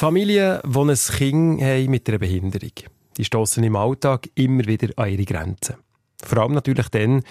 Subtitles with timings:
[0.00, 2.72] Familien, die ein Kind haben mit einer Behinderung,
[3.18, 5.76] die stoßen im Alltag immer wieder an ihre Grenzen.
[6.24, 7.22] Vor allem natürlich dann,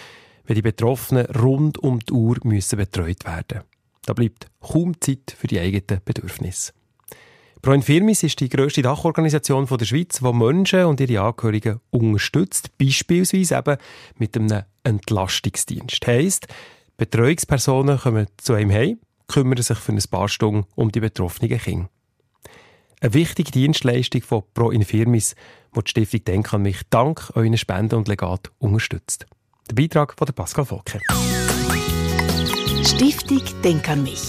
[0.45, 3.63] wenn die Betroffenen rund um die Uhr müssen betreut werden
[4.05, 6.73] Da bleibt kaum Zeit für die eigenen Bedürfnisse.
[7.63, 13.57] Pro Infirmis ist die grösste Dachorganisation der Schweiz, die Menschen und ihre Angehörigen unterstützt, beispielsweise
[13.57, 13.77] eben
[14.19, 16.05] mit einem Entlastungsdienst.
[16.05, 16.45] Heisst,
[16.97, 21.89] Betreuungspersonen kommen zu einem heim, kümmern sich für ein paar Stunden um die betroffenen Kinder.
[23.01, 25.33] Eine wichtige Dienstleistung von Pro Infirmis,
[25.73, 29.25] die die Stiftung Denk an mich dank euren Spenden und Legat unterstützt.
[29.69, 30.99] Der Beitrag von Pascal Volker.
[32.83, 34.19] Stiftung Denk an mich.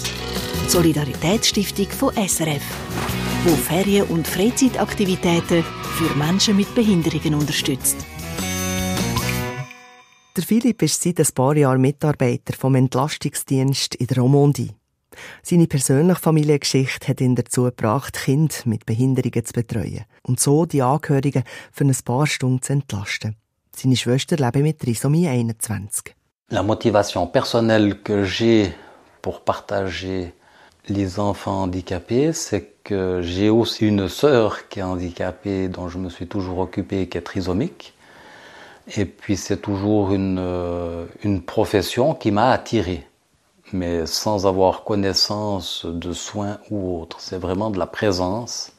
[0.69, 2.63] Solidaritätsstiftung von SRF,
[3.43, 7.97] wo Ferien- und Freizeitaktivitäten für Menschen mit Behinderungen unterstützt.
[10.37, 14.71] Der Philipp ist seit ein paar Jahren Mitarbeiter vom Entlastungsdienst in der Romandie.
[15.43, 20.81] Seine persönliche Familiengeschichte hat ihn dazu gebracht, Kinder mit Behinderungen zu betreuen und so die
[20.81, 23.35] Angehörigen für ein paar Stunden zu entlasten.
[23.75, 26.15] Seine Schwester lebt mit Trisomie 21.
[26.49, 28.73] La motivation personnelle que j'ai
[29.21, 30.33] pour partager
[30.89, 36.09] les enfants handicapés, c'est que j'ai aussi une sœur qui est handicapée, dont je me
[36.09, 37.93] suis toujours occupé, qui est trisomique.
[38.97, 43.07] Et puis c'est toujours une, euh, une profession qui m'a attiré,
[43.73, 47.17] mais sans avoir connaissance de soins ou autre.
[47.19, 48.71] C'est vraiment de la présence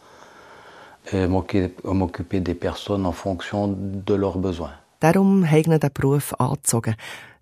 [1.12, 4.73] et m'occuper des personnes en fonction de leurs besoins.
[5.01, 6.95] Darum hat er den Beruf angezogen,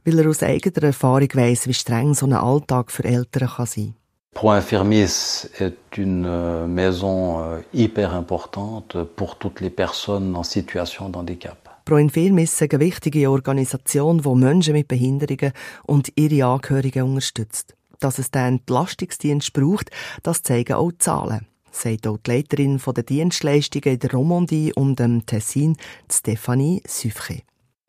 [0.04, 3.94] weil er aus eigener Erfahrung weiss, wie streng so ein Alltag für Eltern kann sein
[4.32, 11.08] Pro Infirmis est une euh, maison euh, hyper importante pour toutes les personnes en situation
[11.08, 11.69] de handicap.
[11.90, 15.50] Pro ist eine wichtige Organisation, die Menschen mit Behinderungen
[15.86, 17.74] und ihre Angehörigen unterstützt.
[17.98, 19.90] Dass es den Entlastungsdienst braucht,
[20.22, 25.00] das zeigen auch die Zahlen, sagt auch die Leiterin der Dienstleistungen in der Romandie und
[25.00, 25.76] dem Tessin,
[26.08, 27.42] Stéphanie Suffré.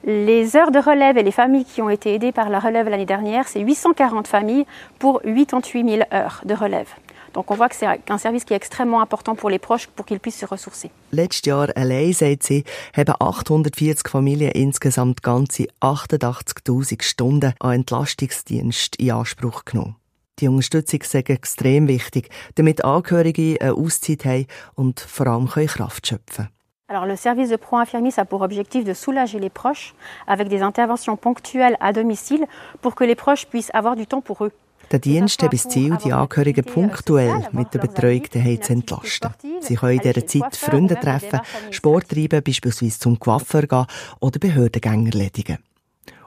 [0.04, 3.06] Les heures de relève et les familles qui ont été aidées par la relève l'année
[3.06, 4.66] dernière, c'est 840 familles
[4.98, 6.90] pour 88 000 heures de relève.
[7.34, 10.06] Donc on voit que c'est un service qui est extrêmement important pour les proches pour
[10.06, 10.92] qu'ils puissent se ressourcer.
[11.12, 12.64] Letztes Jahr allein, sagt sie,
[12.96, 19.96] haben 840 Familien insgesamt ganze 88.000 Stunden an Entlastungsdienst in Anspruch genommen.
[20.40, 26.46] Die Unterstützung ist extrem wichtig, damit Angehörige eine Auszeit haben und vor allem Kraft schöpfen
[26.46, 26.62] können.
[26.88, 29.94] Alors le service de pro-infirmier a pour objectif de soulager les proches
[30.28, 32.46] avec des interventions ponctuelles à domicile
[32.82, 34.52] pour que les proches puissent avoir du temps pour eux.
[34.92, 39.34] Der Dienst hat das Ziel, die Angehörigen punktuell mit der Betreuung daheim zu entlasten.
[39.62, 43.86] Sie können in dieser Zeit Freunde treffen, Sport treiben, beispielsweise zum Coiffeur gehen
[44.20, 45.60] oder Behördengänge erledigen.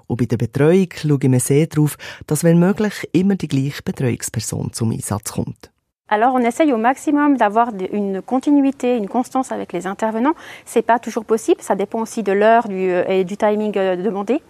[0.07, 4.73] Und bei der Betreuung schauen wir sehr darauf, dass wenn möglich immer die gleiche Betreuungsperson
[4.73, 5.71] zum Einsatz kommt.
[6.09, 10.35] Alors on essaye au maximum d'avoir une continuité, une constance avec les intervenants.
[10.65, 14.43] C'est pas toujours possible, ça dépend aussi de l'heure et du timing euh, demandé,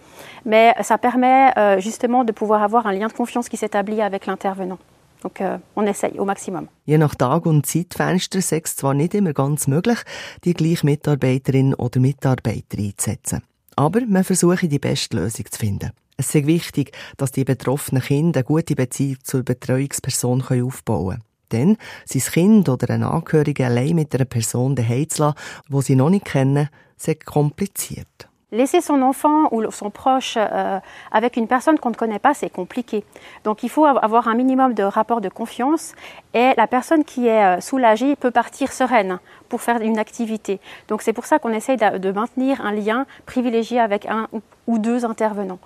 [0.45, 4.27] mais ça permet euh, justement de pouvoir avoir un lien de confiance qui s'établit avec
[4.27, 4.79] l'intervenant.
[5.23, 6.69] Donc euh, on essaye au maximum.
[6.87, 9.99] Je nach Tag- und Zeitfenster ist es zwar nicht immer ganz möglich,
[10.45, 13.43] die gleiche Mitarbeiterin oder Mitarbeiter einzusetzen.
[13.77, 15.93] Aber man versucht die beste Lösung zu finden.
[16.17, 21.23] Es ist wichtig, dass die betroffenen Kinder eine gute Beziehung zur Betreuungsperson aufbauen können.
[21.53, 25.39] Denn sein Kind oder ein Angehöriger allein mit einer Person daheim zu lassen,
[25.69, 28.29] die sie noch nicht kennen, ist kompliziert.
[28.55, 30.79] Laisser son enfant ou son proche euh,
[31.11, 33.03] avec une personne qu'on ne connaît pas, c'est compliqué.
[33.43, 35.93] Donc il faut avoir un minimum de rapport de confiance
[36.35, 40.61] et la personne qui est euh, soulagée peut partir sereine pour faire une activité.
[40.87, 44.29] Donc c'est pour ça qu'on essaye de, maintenir un lien privilégié avec un
[44.67, 45.59] ou deux intervenants.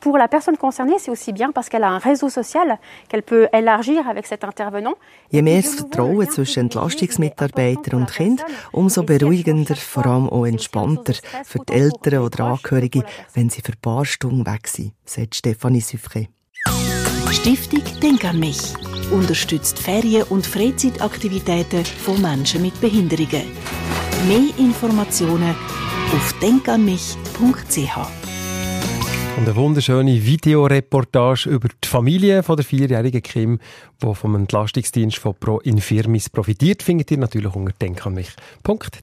[0.00, 3.48] Pour la personne concernée, c'est aussi bien parce qu'elle a un réseau social qu'elle peut
[3.52, 4.94] élargir avec cet intervenant.
[5.32, 11.14] Je mehr das Vertrauen zwischen Entlastungsmitarbeiter und Kind, umso beruhigender, vor allem auch entspannter
[11.44, 13.04] für die Eltern oder Angehörige,
[13.34, 16.28] wenn sie für ein paar Stunden weg sind, sagt Stefanie Suffre.
[17.30, 18.60] Stiftung Denk an mich
[19.10, 23.42] unterstützt Ferien- und Freizeitaktivitäten von Menschen mit Behinderungen.
[24.28, 25.54] Mehr Informationen
[26.12, 27.96] auf denkanmich.ch.
[29.36, 33.60] Und eine wunderschöne Videoreportage über die Familie von der vierjährigen Kim,
[34.02, 39.00] die vom Entlastungsdienst von Pro Infirmis profitiert, findet ihr natürlich unter denkanmich.ch.